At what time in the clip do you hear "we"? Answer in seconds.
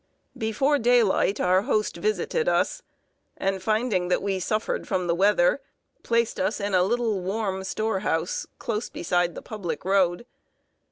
4.23-4.39